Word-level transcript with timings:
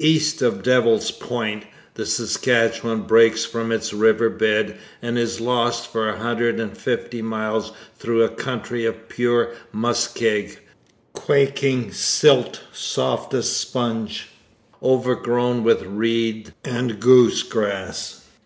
East 0.00 0.40
of 0.40 0.62
Devil's 0.62 1.10
Point, 1.10 1.66
the 1.92 2.06
Saskatchewan 2.06 3.02
breaks 3.02 3.44
from 3.44 3.70
its 3.70 3.92
river 3.92 4.30
bed 4.30 4.78
and 5.02 5.18
is 5.18 5.42
lost 5.42 5.92
for 5.92 6.08
a 6.08 6.16
hundred 6.16 6.58
and 6.58 6.74
fifty 6.74 7.20
miles 7.20 7.70
through 7.98 8.22
a 8.22 8.30
country 8.30 8.86
of 8.86 9.10
pure 9.10 9.52
muskeg, 9.72 10.58
quaking 11.12 11.92
silt 11.92 12.62
soft 12.72 13.34
as 13.34 13.54
sponge, 13.54 14.28
overgrown 14.82 15.62
with 15.62 15.82
reed 15.82 16.54
and 16.64 16.98
goose 16.98 17.42
grass. 17.42 18.24